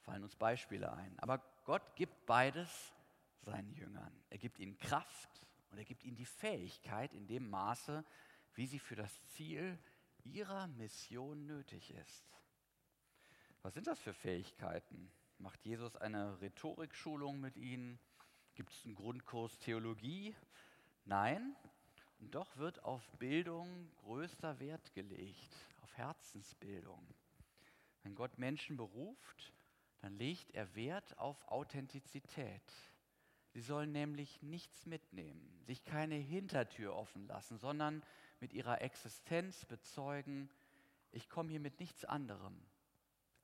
Fallen 0.00 0.22
uns 0.22 0.34
Beispiele 0.34 0.90
ein. 0.90 1.18
Aber 1.18 1.44
Gott 1.66 1.94
gibt 1.94 2.24
beides 2.24 2.94
seinen 3.42 3.74
Jüngern. 3.74 4.18
Er 4.30 4.38
gibt 4.38 4.58
ihnen 4.58 4.78
Kraft 4.78 5.42
und 5.72 5.78
er 5.78 5.84
gibt 5.84 6.04
ihnen 6.04 6.16
die 6.16 6.26
Fähigkeit 6.26 7.14
in 7.14 7.26
dem 7.26 7.48
Maße, 7.48 8.04
wie 8.54 8.66
sie 8.66 8.78
für 8.78 8.94
das 8.94 9.24
Ziel 9.28 9.78
ihrer 10.22 10.68
Mission 10.68 11.46
nötig 11.46 11.90
ist. 11.90 12.24
Was 13.62 13.74
sind 13.74 13.86
das 13.86 13.98
für 13.98 14.12
Fähigkeiten? 14.12 15.10
Macht 15.38 15.64
Jesus 15.64 15.96
eine 15.96 16.40
Rhetorikschulung 16.40 17.40
mit 17.40 17.56
ihnen? 17.56 17.98
Gibt 18.54 18.70
es 18.70 18.84
einen 18.84 18.94
Grundkurs 18.94 19.58
Theologie? 19.58 20.36
Nein. 21.06 21.56
Und 22.20 22.34
doch 22.34 22.56
wird 22.58 22.84
auf 22.84 23.02
Bildung 23.18 23.90
größter 23.96 24.60
Wert 24.60 24.92
gelegt, 24.92 25.56
auf 25.80 25.96
Herzensbildung. 25.96 27.04
Wenn 28.02 28.14
Gott 28.14 28.36
Menschen 28.38 28.76
beruft, 28.76 29.52
dann 30.00 30.16
legt 30.16 30.50
er 30.52 30.74
Wert 30.74 31.18
auf 31.18 31.48
Authentizität. 31.48 32.62
Sie 33.52 33.60
sollen 33.60 33.92
nämlich 33.92 34.42
nichts 34.42 34.86
mitnehmen, 34.86 35.60
sich 35.66 35.84
keine 35.84 36.14
Hintertür 36.14 36.94
offen 36.94 37.26
lassen, 37.26 37.58
sondern 37.58 38.02
mit 38.40 38.52
ihrer 38.52 38.80
Existenz 38.80 39.64
bezeugen, 39.66 40.50
ich 41.10 41.28
komme 41.28 41.50
hier 41.50 41.60
mit 41.60 41.78
nichts 41.78 42.04
anderem 42.04 42.58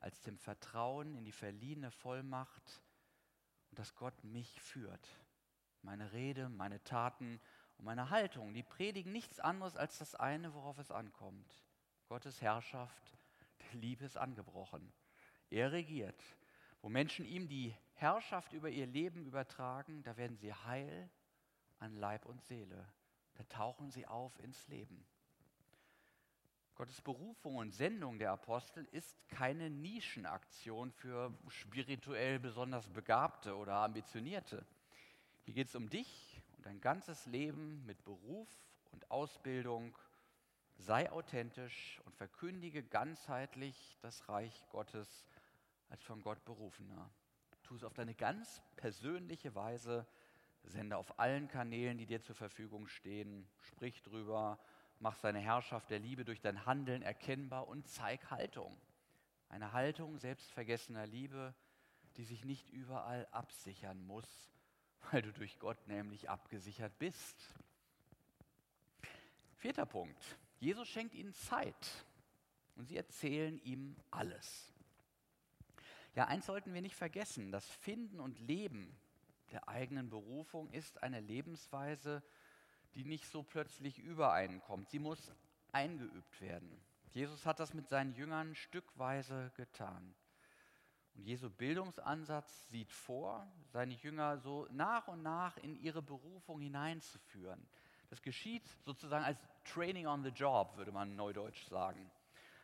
als 0.00 0.22
dem 0.22 0.38
Vertrauen 0.38 1.14
in 1.14 1.24
die 1.24 1.32
verliehene 1.32 1.90
Vollmacht 1.90 2.82
und 3.70 3.78
dass 3.78 3.94
Gott 3.94 4.24
mich 4.24 4.60
führt. 4.60 5.08
Meine 5.82 6.12
Rede, 6.12 6.48
meine 6.48 6.82
Taten 6.84 7.40
und 7.76 7.84
meine 7.84 8.10
Haltung, 8.10 8.54
die 8.54 8.62
predigen 8.62 9.12
nichts 9.12 9.40
anderes 9.40 9.76
als 9.76 9.98
das 9.98 10.14
eine, 10.14 10.54
worauf 10.54 10.78
es 10.78 10.90
ankommt. 10.90 11.52
Gottes 12.08 12.40
Herrschaft 12.40 13.18
der 13.60 13.80
Liebe 13.80 14.04
ist 14.04 14.16
angebrochen. 14.16 14.92
Er 15.50 15.72
regiert. 15.72 16.22
Wo 16.80 16.88
Menschen 16.88 17.24
ihm 17.24 17.48
die 17.48 17.74
Herrschaft 17.94 18.52
über 18.52 18.68
ihr 18.68 18.86
Leben 18.86 19.24
übertragen, 19.24 20.02
da 20.04 20.16
werden 20.16 20.36
sie 20.36 20.52
heil 20.52 21.10
an 21.78 21.96
Leib 21.96 22.26
und 22.26 22.42
Seele. 22.42 22.86
Da 23.34 23.44
tauchen 23.44 23.90
sie 23.90 24.06
auf 24.06 24.38
ins 24.40 24.66
Leben. 24.68 25.04
Gottes 26.78 27.00
Berufung 27.02 27.56
und 27.56 27.72
Sendung 27.72 28.20
der 28.20 28.30
Apostel 28.30 28.86
ist 28.92 29.28
keine 29.28 29.68
Nischenaktion 29.68 30.92
für 30.92 31.36
spirituell 31.48 32.38
besonders 32.38 32.88
Begabte 32.88 33.56
oder 33.56 33.74
Ambitionierte. 33.74 34.64
Hier 35.44 35.54
geht 35.54 35.66
es 35.66 35.74
um 35.74 35.90
dich 35.90 36.40
und 36.56 36.66
dein 36.66 36.80
ganzes 36.80 37.26
Leben 37.26 37.84
mit 37.84 38.04
Beruf 38.04 38.48
und 38.92 39.10
Ausbildung. 39.10 39.98
Sei 40.76 41.10
authentisch 41.10 42.00
und 42.04 42.14
verkündige 42.14 42.84
ganzheitlich 42.84 43.98
das 44.00 44.28
Reich 44.28 44.64
Gottes 44.70 45.26
als 45.88 46.02
von 46.04 46.22
Gott 46.22 46.44
berufener. 46.44 47.10
Tu 47.62 47.76
es 47.76 47.84
auf 47.84 47.94
deine 47.94 48.14
ganz 48.14 48.62
persönliche 48.76 49.54
Weise. 49.54 50.06
Sende 50.64 50.96
auf 50.96 51.18
allen 51.18 51.48
Kanälen, 51.48 51.98
die 51.98 52.06
dir 52.06 52.20
zur 52.20 52.34
Verfügung 52.34 52.88
stehen. 52.88 53.48
Sprich 53.62 54.02
drüber. 54.02 54.58
Mach 55.00 55.16
seine 55.16 55.38
Herrschaft 55.38 55.90
der 55.90 55.98
Liebe 55.98 56.24
durch 56.24 56.40
dein 56.40 56.66
Handeln 56.66 57.02
erkennbar 57.02 57.68
und 57.68 57.86
zeig 57.86 58.30
Haltung. 58.30 58.76
Eine 59.48 59.72
Haltung 59.72 60.18
selbstvergessener 60.18 61.06
Liebe, 61.06 61.54
die 62.16 62.24
sich 62.24 62.44
nicht 62.44 62.68
überall 62.70 63.26
absichern 63.30 64.04
muss, 64.06 64.50
weil 65.10 65.22
du 65.22 65.32
durch 65.32 65.58
Gott 65.58 65.86
nämlich 65.86 66.28
abgesichert 66.28 66.98
bist. 66.98 67.54
Vierter 69.56 69.86
Punkt. 69.86 70.38
Jesus 70.60 70.88
schenkt 70.88 71.14
ihnen 71.14 71.32
Zeit 71.32 72.06
und 72.76 72.86
sie 72.86 72.96
erzählen 72.96 73.58
ihm 73.64 73.96
alles. 74.10 74.72
Ja, 76.14 76.26
eins 76.26 76.46
sollten 76.46 76.74
wir 76.74 76.82
nicht 76.82 76.96
vergessen, 76.96 77.52
das 77.52 77.66
Finden 77.66 78.20
und 78.20 78.38
Leben 78.40 78.96
der 79.52 79.68
eigenen 79.68 80.10
Berufung 80.10 80.70
ist 80.70 81.02
eine 81.02 81.20
Lebensweise, 81.20 82.22
die 82.94 83.04
nicht 83.04 83.26
so 83.26 83.42
plötzlich 83.42 83.98
übereinkommt. 83.98 84.90
Sie 84.90 84.98
muss 84.98 85.32
eingeübt 85.72 86.40
werden. 86.40 86.80
Jesus 87.10 87.46
hat 87.46 87.60
das 87.60 87.74
mit 87.74 87.88
seinen 87.88 88.12
Jüngern 88.14 88.54
stückweise 88.54 89.50
getan. 89.56 90.14
Und 91.14 91.24
Jesu 91.24 91.50
Bildungsansatz 91.50 92.68
sieht 92.68 92.92
vor, 92.92 93.50
seine 93.72 93.94
Jünger 93.94 94.38
so 94.38 94.68
nach 94.70 95.08
und 95.08 95.22
nach 95.22 95.56
in 95.58 95.74
ihre 95.76 96.02
Berufung 96.02 96.60
hineinzuführen. 96.60 97.66
Das 98.10 98.22
geschieht 98.22 98.66
sozusagen 98.84 99.24
als 99.24 99.38
Training 99.64 100.06
on 100.06 100.22
the 100.22 100.30
Job, 100.30 100.76
würde 100.76 100.92
man 100.92 101.16
neudeutsch 101.16 101.66
sagen. 101.66 102.10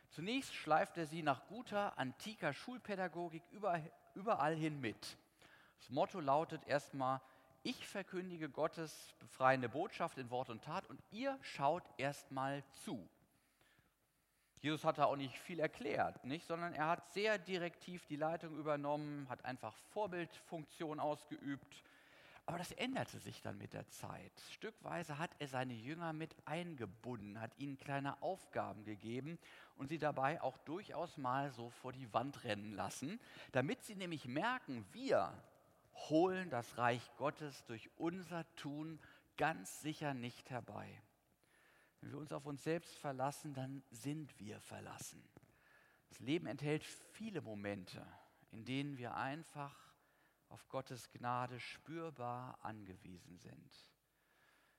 Zunächst 0.09 0.53
schleift 0.53 0.97
er 0.97 1.05
sie 1.07 1.23
nach 1.23 1.47
guter 1.47 1.97
antiker 1.97 2.53
Schulpädagogik 2.53 3.43
überall 4.13 4.55
hin 4.55 4.79
mit. 4.79 5.17
Das 5.79 5.89
Motto 5.89 6.19
lautet 6.19 6.65
erstmal, 6.67 7.21
ich 7.63 7.87
verkündige 7.87 8.49
Gottes 8.49 9.13
befreiende 9.19 9.69
Botschaft 9.69 10.17
in 10.17 10.29
Wort 10.29 10.49
und 10.49 10.63
Tat 10.63 10.87
und 10.87 11.01
ihr 11.11 11.37
schaut 11.41 11.83
erstmal 11.97 12.63
zu. 12.83 13.09
Jesus 14.59 14.83
hat 14.83 14.97
da 14.97 15.05
auch 15.05 15.15
nicht 15.15 15.37
viel 15.37 15.59
erklärt, 15.59 16.23
nicht? 16.25 16.47
sondern 16.47 16.73
er 16.73 16.87
hat 16.87 17.11
sehr 17.13 17.37
direktiv 17.37 18.05
die 18.05 18.15
Leitung 18.15 18.57
übernommen, 18.57 19.27
hat 19.29 19.45
einfach 19.45 19.75
Vorbildfunktion 19.93 20.99
ausgeübt. 20.99 21.83
Aber 22.47 22.59
das 22.59 22.71
änderte 22.73 23.19
sich 23.19 23.41
dann 23.41 23.57
mit 23.57 23.73
der 23.73 23.87
Zeit. 23.89 24.31
Stückweise 24.51 25.17
hat 25.17 25.31
er 25.39 25.47
seine 25.47 25.73
Jünger 25.73 26.13
mit 26.13 26.35
eingebunden, 26.45 27.41
hat 27.41 27.57
ihnen 27.57 27.77
kleine 27.77 28.21
Aufgaben 28.21 28.83
gegeben 28.83 29.39
und 29.77 29.87
sie 29.87 29.97
dabei 29.97 30.41
auch 30.41 30.57
durchaus 30.59 31.17
mal 31.17 31.51
so 31.51 31.71
vor 31.71 31.91
die 31.91 32.13
Wand 32.13 32.43
rennen 32.43 32.73
lassen, 32.73 33.19
damit 33.51 33.83
sie 33.83 33.95
nämlich 33.95 34.27
merken, 34.27 34.85
wir 34.91 35.33
holen 36.09 36.51
das 36.51 36.77
Reich 36.77 37.01
Gottes 37.17 37.65
durch 37.65 37.89
unser 37.97 38.45
Tun 38.55 38.99
ganz 39.37 39.81
sicher 39.81 40.13
nicht 40.13 40.51
herbei. 40.51 41.01
Wenn 42.01 42.11
wir 42.11 42.19
uns 42.19 42.31
auf 42.31 42.45
uns 42.45 42.63
selbst 42.63 42.95
verlassen, 42.97 43.55
dann 43.55 43.81
sind 43.89 44.39
wir 44.39 44.59
verlassen. 44.59 45.27
Das 46.09 46.19
Leben 46.19 46.45
enthält 46.45 46.83
viele 46.83 47.41
Momente, 47.41 48.05
in 48.51 48.63
denen 48.65 48.97
wir 48.97 49.15
einfach 49.15 49.84
auf 50.49 50.67
Gottes 50.69 51.09
Gnade 51.11 51.59
spürbar 51.59 52.57
angewiesen 52.61 53.37
sind. 53.37 53.89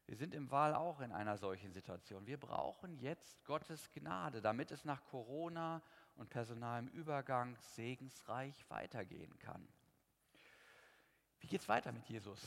Wir 0.07 0.17
sind 0.17 0.35
im 0.35 0.51
Wahl 0.53 0.75
auch 0.75 1.01
in 1.01 1.11
einer 1.11 1.37
solchen 1.37 1.73
Situation. 1.73 2.27
Wir 2.27 2.39
brauchen 2.39 2.97
jetzt 2.99 3.45
Gottes 3.45 3.91
Gnade, 3.91 4.41
damit 4.41 4.71
es 4.71 4.85
nach 4.85 5.05
Corona 5.05 5.83
und 6.15 6.31
personalem 6.31 6.87
Übergang 6.89 7.57
segensreich 7.75 8.65
weitergehen 8.71 9.37
kann. 9.41 9.67
Wie 11.41 11.49
geht 11.49 11.61
es 11.61 11.69
weiter 11.69 11.91
mit 11.91 12.07
Jesus? 12.07 12.41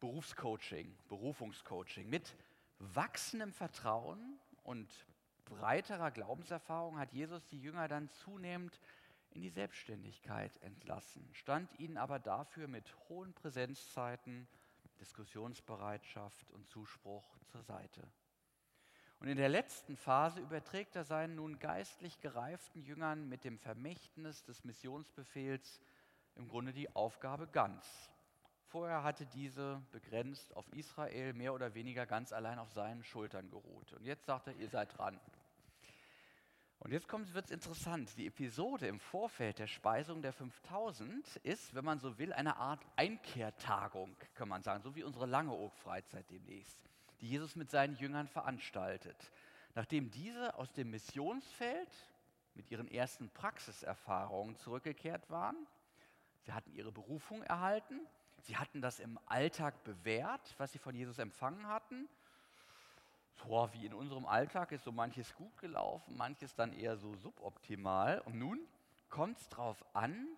Berufscoaching, 0.00 0.94
Berufungscoaching. 1.08 2.10
Mit 2.10 2.36
wachsendem 2.78 3.52
Vertrauen 3.52 4.38
und 4.62 4.92
breiterer 5.44 6.10
Glaubenserfahrung 6.10 6.98
hat 6.98 7.12
Jesus 7.12 7.46
die 7.46 7.60
Jünger 7.60 7.88
dann 7.88 8.08
zunehmend 8.08 8.78
in 9.34 9.42
die 9.42 9.50
Selbstständigkeit 9.50 10.56
entlassen, 10.62 11.28
stand 11.32 11.78
ihnen 11.78 11.96
aber 11.96 12.18
dafür 12.18 12.68
mit 12.68 12.94
hohen 13.08 13.32
Präsenzzeiten, 13.34 14.46
Diskussionsbereitschaft 15.00 16.50
und 16.52 16.68
Zuspruch 16.68 17.36
zur 17.46 17.62
Seite. 17.62 18.06
Und 19.18 19.28
in 19.28 19.36
der 19.36 19.48
letzten 19.48 19.96
Phase 19.96 20.40
überträgt 20.40 20.96
er 20.96 21.04
seinen 21.04 21.36
nun 21.36 21.58
geistlich 21.58 22.20
gereiften 22.20 22.82
Jüngern 22.82 23.28
mit 23.28 23.44
dem 23.44 23.58
Vermächtnis 23.58 24.44
des 24.44 24.64
Missionsbefehls 24.64 25.80
im 26.34 26.48
Grunde 26.48 26.72
die 26.72 26.94
Aufgabe 26.94 27.46
ganz. 27.46 28.10
Vorher 28.66 29.02
hatte 29.02 29.26
diese 29.26 29.82
begrenzt 29.92 30.56
auf 30.56 30.66
Israel 30.72 31.34
mehr 31.34 31.52
oder 31.52 31.74
weniger 31.74 32.06
ganz 32.06 32.32
allein 32.32 32.58
auf 32.58 32.72
seinen 32.72 33.04
Schultern 33.04 33.50
geruht. 33.50 33.92
Und 33.92 34.04
jetzt 34.04 34.24
sagt 34.24 34.46
er, 34.46 34.56
ihr 34.56 34.68
seid 34.68 34.96
dran. 34.96 35.20
Und 36.82 36.90
jetzt 36.90 37.08
wird 37.12 37.44
es 37.44 37.52
interessant. 37.52 38.18
Die 38.18 38.26
Episode 38.26 38.88
im 38.88 38.98
Vorfeld 38.98 39.60
der 39.60 39.68
Speisung 39.68 40.20
der 40.20 40.32
5000 40.32 41.36
ist, 41.44 41.76
wenn 41.76 41.84
man 41.84 42.00
so 42.00 42.18
will, 42.18 42.32
eine 42.32 42.56
Art 42.56 42.84
Einkehrtagung, 42.96 44.16
kann 44.34 44.48
man 44.48 44.64
sagen, 44.64 44.82
so 44.82 44.96
wie 44.96 45.04
unsere 45.04 45.26
Langeoog-Freizeit 45.26 46.28
demnächst, 46.28 46.80
die 47.20 47.28
Jesus 47.28 47.54
mit 47.54 47.70
seinen 47.70 47.94
Jüngern 47.94 48.26
veranstaltet. 48.26 49.30
Nachdem 49.76 50.10
diese 50.10 50.56
aus 50.56 50.72
dem 50.72 50.90
Missionsfeld 50.90 51.88
mit 52.54 52.68
ihren 52.68 52.88
ersten 52.88 53.30
Praxiserfahrungen 53.30 54.56
zurückgekehrt 54.56 55.30
waren, 55.30 55.68
sie 56.40 56.52
hatten 56.52 56.72
ihre 56.72 56.90
Berufung 56.90 57.44
erhalten, 57.44 58.00
sie 58.40 58.56
hatten 58.56 58.82
das 58.82 58.98
im 58.98 59.20
Alltag 59.26 59.84
bewährt, 59.84 60.52
was 60.58 60.72
sie 60.72 60.80
von 60.80 60.96
Jesus 60.96 61.20
empfangen 61.20 61.68
hatten 61.68 62.08
boah, 63.36 63.72
wie 63.72 63.86
in 63.86 63.94
unserem 63.94 64.26
Alltag 64.26 64.72
ist 64.72 64.84
so 64.84 64.92
manches 64.92 65.34
gut 65.34 65.56
gelaufen, 65.58 66.16
manches 66.16 66.54
dann 66.54 66.72
eher 66.72 66.96
so 66.96 67.14
suboptimal. 67.16 68.20
Und 68.20 68.38
nun 68.38 68.60
kommt 69.08 69.38
es 69.38 69.48
darauf 69.48 69.84
an, 69.94 70.28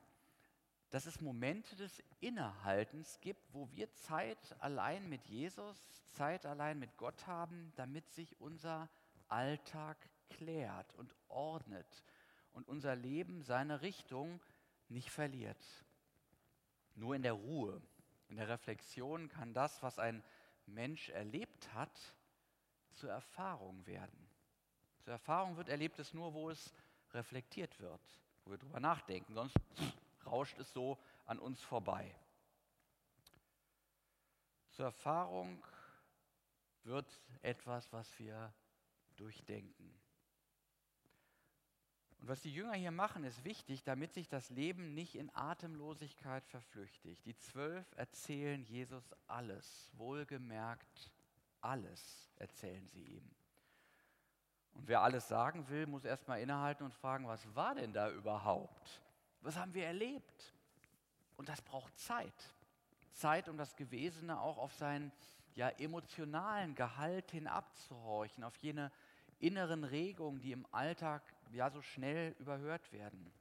dass 0.91 1.07
es 1.07 1.21
Momente 1.21 1.75
des 1.77 2.03
Innehaltens 2.21 3.19
gibt, 3.21 3.53
wo 3.53 3.69
wir 3.73 3.93
Zeit 3.95 4.39
allein 4.61 5.09
mit 5.09 5.27
Jesus, 5.27 5.77
Zeit 6.13 6.47
allein 6.47 6.79
mit 6.79 6.97
Gott 6.97 7.27
haben, 7.27 7.73
damit 7.77 8.09
sich 8.11 8.41
unser 8.41 8.89
Alltag 9.29 9.97
klärt 10.31 10.95
und 10.95 11.15
ordnet 11.29 12.05
und 12.52 12.69
unser 12.69 12.95
Leben 12.95 13.43
seine 13.43 13.83
Richtung 13.83 14.41
nicht 14.89 15.11
verliert. 15.11 15.85
Nur 16.95 17.17
in 17.17 17.23
der 17.23 17.33
Ruhe, 17.33 17.83
in 18.28 18.37
der 18.37 18.49
Reflexion 18.49 19.28
kann 19.28 19.52
das, 19.52 19.83
was 19.83 19.99
ein 19.99 20.23
Mensch 20.67 21.09
erlebt 21.09 21.75
hat, 21.75 22.15
zur 22.95 23.11
Erfahrung 23.11 23.87
werden. 23.87 24.28
Zur 25.00 25.13
Erfahrung 25.13 25.57
wird 25.57 25.69
erlebt 25.69 25.99
es 25.99 26.15
nur, 26.15 26.33
wo 26.35 26.50
es 26.50 26.73
reflektiert 27.13 27.78
wird, 27.80 28.00
wo 28.45 28.50
wir 28.50 28.59
drüber 28.59 28.80
nachdenken, 28.80 29.35
sonst 29.35 29.54
rauscht 30.26 30.59
es 30.59 30.73
so 30.73 30.99
an 31.26 31.39
uns 31.39 31.63
vorbei. 31.63 32.15
Zur 34.71 34.87
Erfahrung 34.87 35.65
wird 36.83 37.21
etwas, 37.43 37.93
was 37.93 38.19
wir 38.19 38.52
durchdenken. 39.17 39.95
Und 42.19 42.28
was 42.28 42.41
die 42.41 42.54
Jünger 42.54 42.73
hier 42.73 42.91
machen, 42.91 43.23
ist 43.25 43.45
wichtig, 43.45 43.85
damit 43.85 44.15
sich 44.15 44.28
das 44.28 44.49
Leben 44.49 44.95
nicht 44.95 45.15
in 45.15 45.35
Atemlosigkeit 45.35 46.47
verflüchtigt. 46.47 47.25
Die 47.26 47.37
Zwölf 47.37 47.87
erzählen 47.97 48.65
Jesus 48.65 49.15
alles, 49.26 49.91
wohlgemerkt 49.93 51.13
alles 51.65 52.31
erzählen 52.37 52.87
sie 52.89 53.03
ihm. 53.03 53.31
Und 54.73 54.89
wer 54.89 55.03
alles 55.03 55.29
sagen 55.29 55.69
will, 55.69 55.87
muss 55.87 56.05
erstmal 56.05 56.41
innehalten 56.41 56.85
und 56.85 56.95
fragen, 56.95 57.27
was 57.27 57.55
war 57.55 57.75
denn 57.75 57.93
da 57.93 58.11
überhaupt? 58.11 59.00
Was 59.41 59.57
haben 59.57 59.73
wir 59.73 59.87
erlebt? 59.87 60.55
Und 61.37 61.49
das 61.49 61.63
braucht 61.63 61.97
Zeit. 61.99 62.55
Zeit, 63.13 63.49
um 63.49 63.57
das 63.57 63.77
Gewesene 63.77 64.41
auch 64.41 64.59
auf 64.59 64.75
seinen 64.75 65.13
ja, 65.55 65.69
emotionalen 65.69 66.75
Gehalt 66.75 67.31
hin 67.31 67.47
abzuhorchen, 67.47 68.43
auf 68.43 68.57
jene 68.57 68.91
inneren 69.39 69.85
Regungen, 69.85 70.41
die 70.41 70.53
im 70.53 70.67
Alltag 70.73 71.23
ja 71.53 71.71
so 71.71 71.81
schnell 71.81 72.35
überhört 72.39 72.93
werden. 72.93 73.33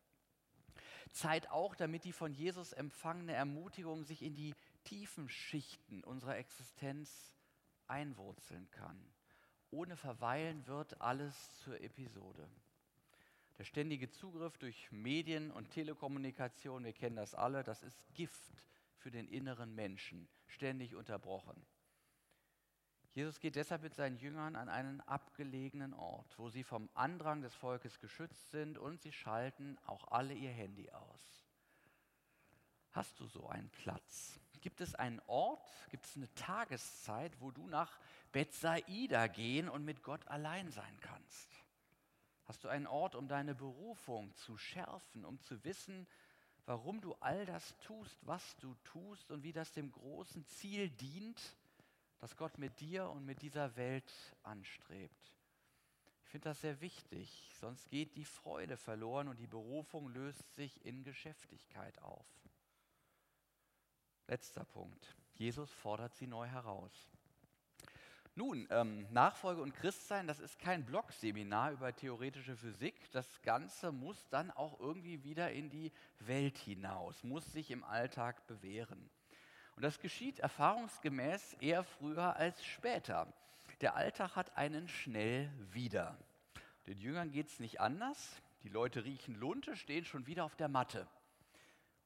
Zeit 1.12 1.50
auch, 1.50 1.76
damit 1.76 2.04
die 2.04 2.14
von 2.14 2.34
Jesus 2.34 2.74
empfangene 2.74 3.34
Ermutigung 3.34 4.04
sich 4.04 4.22
in 4.22 4.36
die 4.36 4.54
tiefen 4.84 5.30
Schichten 5.30 6.04
unserer 6.04 6.38
Existenz 6.38 7.33
einwurzeln 7.94 8.70
kann. 8.72 9.00
Ohne 9.70 9.96
Verweilen 9.96 10.66
wird 10.66 11.00
alles 11.00 11.56
zur 11.60 11.80
Episode. 11.80 12.50
Der 13.60 13.66
ständige 13.66 14.10
Zugriff 14.10 14.58
durch 14.58 14.92
Medien 14.92 15.52
und 15.52 15.70
Telekommunikation, 15.70 16.84
wir 16.84 16.94
kennen 16.94 17.16
das 17.16 17.36
alle, 17.36 17.64
das 17.64 17.84
ist 17.84 18.04
Gift 18.16 18.64
für 18.98 19.12
den 19.12 19.28
inneren 19.28 19.76
Menschen, 19.76 20.28
ständig 20.48 20.96
unterbrochen. 20.96 21.64
Jesus 23.14 23.40
geht 23.40 23.56
deshalb 23.56 23.84
mit 23.84 23.94
seinen 23.94 24.18
Jüngern 24.18 24.56
an 24.56 24.70
einen 24.70 25.00
abgelegenen 25.02 25.94
Ort, 25.94 26.34
wo 26.40 26.50
sie 26.50 26.64
vom 26.64 26.90
Andrang 26.96 27.42
des 27.42 27.54
Volkes 27.54 28.00
geschützt 28.00 28.50
sind 28.50 28.80
und 28.80 29.00
sie 29.02 29.12
schalten 29.12 29.78
auch 29.86 30.08
alle 30.08 30.34
ihr 30.34 30.50
Handy 30.50 30.90
aus. 30.90 31.46
Hast 32.90 33.20
du 33.20 33.28
so 33.28 33.48
einen 33.48 33.70
Platz? 33.70 34.40
Gibt 34.64 34.80
es 34.80 34.96
einen 34.96 35.20
Ort, 35.28 35.70
gibt 35.90 36.06
es 36.06 36.16
eine 36.16 36.34
Tageszeit, 36.36 37.34
wo 37.42 37.52
du 37.52 37.68
nach 37.68 38.00
Bethsaida 38.32 39.28
gehen 39.28 39.68
und 39.68 39.84
mit 39.84 40.02
Gott 40.04 40.26
allein 40.30 40.72
sein 40.72 40.98
kannst? 41.02 41.50
Hast 42.46 42.64
du 42.64 42.70
einen 42.70 42.88
Ort, 42.88 43.16
um 43.16 43.28
deine 43.28 43.56
Berufung 43.56 44.34
zu 44.36 44.58
schärfen, 44.58 45.26
um 45.26 45.38
zu 45.42 45.62
wissen, 45.66 46.08
warum 46.66 47.02
du 47.02 47.14
all 47.16 47.46
das 47.46 47.78
tust, 47.80 48.18
was 48.22 48.56
du 48.56 48.74
tust 48.86 49.32
und 49.32 49.44
wie 49.44 49.52
das 49.52 49.74
dem 49.74 49.92
großen 49.92 50.46
Ziel 50.46 50.90
dient, 50.92 51.58
das 52.22 52.38
Gott 52.38 52.58
mit 52.58 52.80
dir 52.80 53.10
und 53.10 53.26
mit 53.26 53.42
dieser 53.42 53.76
Welt 53.76 54.14
anstrebt? 54.44 55.34
Ich 56.24 56.30
finde 56.30 56.50
das 56.50 56.62
sehr 56.62 56.80
wichtig, 56.80 57.52
sonst 57.60 57.90
geht 57.90 58.16
die 58.16 58.24
Freude 58.24 58.78
verloren 58.78 59.28
und 59.28 59.40
die 59.40 59.48
Berufung 59.48 60.08
löst 60.08 60.56
sich 60.56 60.86
in 60.86 61.04
Geschäftigkeit 61.04 62.02
auf. 62.02 62.43
Letzter 64.28 64.64
Punkt. 64.66 65.16
Jesus 65.36 65.72
fordert 65.72 66.16
sie 66.16 66.28
neu 66.28 66.48
heraus. 66.48 67.10
Nun, 68.36 68.68
ähm, 68.72 69.06
Nachfolge 69.12 69.62
und 69.62 69.76
Christsein, 69.76 70.26
das 70.26 70.40
ist 70.40 70.58
kein 70.58 70.86
Blogseminar 70.86 71.72
über 71.72 71.96
theoretische 71.96 72.56
Physik. 72.56 73.12
Das 73.12 73.42
Ganze 73.44 73.92
muss 73.92 74.28
dann 74.30 74.50
auch 74.50 74.80
irgendwie 74.80 75.24
wieder 75.24 75.52
in 75.52 75.70
die 75.70 75.92
Welt 76.20 76.58
hinaus, 76.58 77.24
muss 77.24 77.52
sich 77.52 77.70
im 77.70 77.84
Alltag 77.84 78.48
bewähren. 78.48 79.10
Und 79.76 79.84
das 79.84 80.00
geschieht 80.00 80.40
erfahrungsgemäß 80.40 81.58
eher 81.60 81.84
früher 81.84 82.36
als 82.36 82.66
später. 82.66 83.32
Der 83.82 83.96
Alltag 83.96 84.36
hat 84.36 84.58
einen 84.58 84.88
schnell 84.88 85.52
wieder. 85.72 86.18
Den 86.88 86.98
Jüngern 86.98 87.32
geht 87.32 87.50
es 87.50 87.60
nicht 87.60 87.82
anders. 87.82 88.42
Die 88.64 88.70
Leute 88.70 89.04
riechen 89.04 89.36
Lunte, 89.36 89.76
stehen 89.76 90.06
schon 90.06 90.26
wieder 90.26 90.46
auf 90.46 90.56
der 90.56 90.70
Matte. 90.70 91.08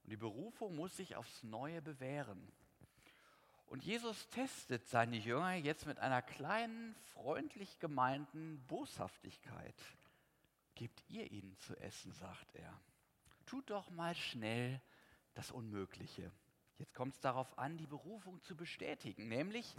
Und 0.08 0.12
die 0.12 0.16
Berufung 0.16 0.74
muss 0.74 0.96
sich 0.96 1.16
aufs 1.16 1.42
Neue 1.42 1.82
bewähren. 1.82 2.40
Und 3.66 3.84
Jesus 3.84 4.26
testet 4.30 4.88
seine 4.88 5.18
Jünger 5.18 5.52
jetzt 5.52 5.84
mit 5.84 5.98
einer 5.98 6.22
kleinen, 6.22 6.94
freundlich 7.12 7.78
gemeinten 7.78 8.64
Boshaftigkeit. 8.68 9.74
Gebt 10.76 11.04
ihr 11.10 11.30
ihnen 11.30 11.58
zu 11.58 11.76
essen, 11.76 12.14
sagt 12.14 12.54
er. 12.54 12.72
Tut 13.44 13.68
doch 13.68 13.90
mal 13.90 14.14
schnell 14.14 14.80
das 15.34 15.50
Unmögliche. 15.50 16.32
Jetzt 16.78 16.94
kommt 16.94 17.12
es 17.12 17.20
darauf 17.20 17.58
an, 17.58 17.76
die 17.76 17.86
Berufung 17.86 18.40
zu 18.40 18.56
bestätigen, 18.56 19.28
nämlich 19.28 19.76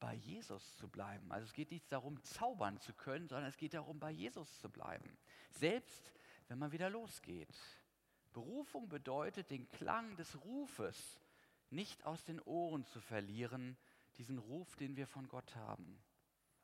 bei 0.00 0.14
Jesus 0.14 0.76
zu 0.78 0.88
bleiben. 0.88 1.30
Also 1.30 1.46
es 1.46 1.52
geht 1.52 1.70
nicht 1.70 1.92
darum, 1.92 2.20
zaubern 2.24 2.80
zu 2.80 2.92
können, 2.94 3.28
sondern 3.28 3.48
es 3.48 3.56
geht 3.56 3.74
darum, 3.74 4.00
bei 4.00 4.10
Jesus 4.10 4.58
zu 4.58 4.68
bleiben. 4.68 5.16
Selbst 5.52 6.10
wenn 6.48 6.58
man 6.58 6.72
wieder 6.72 6.90
losgeht. 6.90 7.56
Berufung 8.32 8.88
bedeutet, 8.88 9.50
den 9.50 9.68
Klang 9.70 10.16
des 10.16 10.42
Rufes 10.44 11.20
nicht 11.70 12.04
aus 12.04 12.24
den 12.24 12.40
Ohren 12.40 12.84
zu 12.84 13.00
verlieren, 13.00 13.76
diesen 14.16 14.38
Ruf, 14.38 14.76
den 14.76 14.96
wir 14.96 15.06
von 15.06 15.28
Gott 15.28 15.56
haben. 15.56 16.02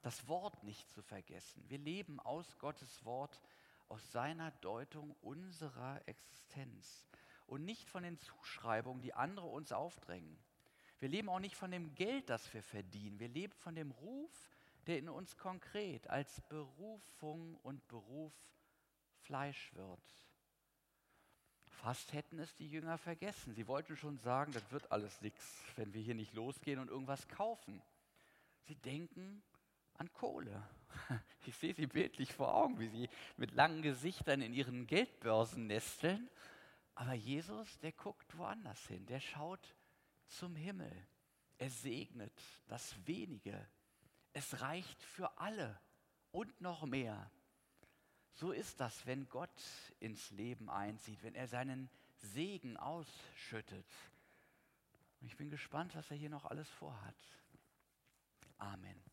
Das 0.02 0.28
Wort 0.28 0.62
nicht 0.64 0.88
zu 0.90 1.02
vergessen. 1.02 1.64
Wir 1.68 1.78
leben 1.78 2.20
aus 2.20 2.59
Gottes 2.59 3.04
Wort, 3.04 3.40
aus 3.88 4.12
seiner 4.12 4.50
Deutung 4.61 5.16
unserer 5.22 6.00
Existenz 6.07 7.09
und 7.46 7.64
nicht 7.64 7.88
von 7.88 8.02
den 8.02 8.18
Zuschreibungen, 8.18 9.02
die 9.02 9.14
andere 9.14 9.46
uns 9.46 9.72
aufdrängen. 9.72 10.38
Wir 11.00 11.09
leben 11.09 11.28
auch 11.28 11.38
nicht 11.38 11.57
von 11.57 11.70
dem 11.70 11.94
Geld, 11.94 12.28
das 12.28 12.52
wir 12.52 12.62
verdienen. 12.62 13.18
Wir 13.18 13.28
leben 13.28 13.54
von 13.54 13.74
dem 13.74 13.90
Ruf, 13.92 14.50
der 14.87 14.98
in 14.98 15.09
uns 15.09 15.37
konkret 15.37 16.09
als 16.09 16.40
Berufung 16.42 17.57
und 17.62 17.87
Beruf 17.88 18.33
Fleisch 19.20 19.72
wird. 19.74 20.27
Fast 21.88 22.12
hätten 22.12 22.38
es 22.38 22.55
die 22.55 22.68
Jünger 22.68 22.98
vergessen. 22.98 23.55
Sie 23.55 23.66
wollten 23.66 23.96
schon 23.96 24.18
sagen, 24.18 24.53
das 24.53 24.70
wird 24.70 24.92
alles 24.92 25.22
nichts, 25.22 25.42
wenn 25.77 25.94
wir 25.94 26.03
hier 26.03 26.14
nicht 26.14 26.35
losgehen 26.35 26.81
und 26.81 26.90
irgendwas 26.90 27.27
kaufen. 27.29 27.81
Sie 28.66 28.74
denken 28.74 29.42
an 29.94 30.12
Kohle. 30.12 30.68
Ich 31.46 31.57
sehe 31.57 31.72
sie 31.72 31.87
bildlich 31.87 32.35
vor 32.35 32.55
Augen, 32.55 32.79
wie 32.79 32.88
sie 32.88 33.09
mit 33.38 33.53
langen 33.53 33.81
Gesichtern 33.81 34.42
in 34.42 34.53
ihren 34.53 34.87
Geldbörsen 34.87 35.66
nesteln. 35.66 36.29
Aber 36.94 37.14
Jesus, 37.14 37.79
der 37.79 37.92
guckt 37.92 38.37
woanders 38.37 38.87
hin. 38.87 39.07
Der 39.07 39.20
schaut 39.20 39.74
zum 40.27 40.57
Himmel. 40.57 40.92
Er 41.57 41.70
segnet 41.70 42.38
das 42.66 42.94
Wenige. 43.07 43.66
Es 44.35 44.61
reicht 44.61 45.03
für 45.03 45.38
alle 45.38 45.81
und 46.33 46.61
noch 46.61 46.85
mehr. 46.85 47.31
So 48.38 48.53
ist 48.53 48.79
das, 48.79 49.05
wenn 49.05 49.29
Gott 49.29 49.51
ins 49.98 50.31
Leben 50.31 50.70
einzieht, 50.70 51.24
wenn 51.24 51.35
er 51.35 51.48
seinen 51.48 51.90
Segen 52.18 52.77
ausschüttet. 52.77 53.87
Ich 55.22 55.37
bin 55.37 55.51
gespannt, 55.51 55.96
was 55.96 56.09
er 56.12 56.16
hier 56.16 56.31
noch 56.31 56.44
alles 56.44 56.68
vorhat. 56.70 57.16
Amen. 58.59 59.08